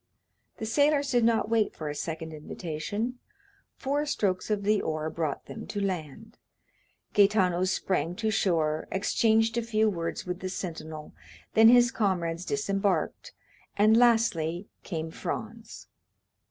[0.57, 3.19] The sailors did not wait for a second invitation;
[3.75, 6.39] four strokes of the oar brought them to land;
[7.13, 11.13] Gaetano sprang to shore, exchanged a few words with the sentinel,
[11.53, 13.33] then his comrades disembarked,
[13.77, 15.87] and lastly came Franz.